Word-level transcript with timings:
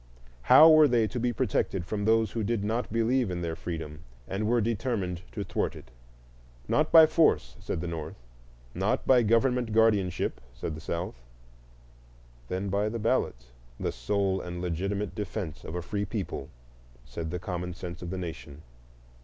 How 0.41 0.67
were 0.67 0.87
they 0.87 1.05
to 1.05 1.19
be 1.19 1.31
protected 1.31 1.85
from 1.85 2.05
those 2.05 2.31
who 2.31 2.41
did 2.43 2.63
not 2.63 2.91
believe 2.91 3.29
in 3.29 3.43
their 3.43 3.55
freedom 3.55 3.99
and 4.27 4.47
were 4.47 4.59
determined 4.59 5.21
to 5.33 5.43
thwart 5.43 5.75
it? 5.75 5.91
Not 6.67 6.91
by 6.91 7.05
force, 7.05 7.55
said 7.59 7.81
the 7.81 7.87
North; 7.87 8.15
not 8.73 9.05
by 9.05 9.21
government 9.21 9.71
guardianship, 9.73 10.41
said 10.55 10.73
the 10.73 10.81
South; 10.81 11.21
then 12.47 12.67
by 12.67 12.89
the 12.89 12.97
ballot, 12.97 13.45
the 13.79 13.91
sole 13.91 14.41
and 14.41 14.59
legitimate 14.59 15.13
defence 15.13 15.63
of 15.63 15.75
a 15.75 15.83
free 15.83 16.05
people, 16.05 16.49
said 17.05 17.29
the 17.29 17.37
Common 17.37 17.71
Sense 17.75 18.01
of 18.01 18.09
the 18.09 18.17
Nation. 18.17 18.63